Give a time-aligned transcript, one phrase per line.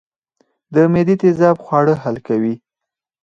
[0.73, 2.55] د معدې تیزاب خواړه حل کوي